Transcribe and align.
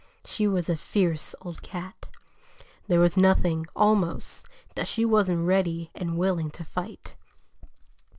She 0.25 0.47
was 0.47 0.67
a 0.67 0.75
fierce 0.77 1.35
old 1.41 1.61
cat. 1.61 2.07
There 2.87 2.99
was 2.99 3.17
nothing, 3.17 3.67
almost, 3.75 4.49
that 4.73 4.87
she 4.87 5.05
wasn't 5.05 5.45
ready 5.45 5.91
and 5.93 6.17
willing 6.17 6.49
to 6.57 6.63
fight. 6.65 7.15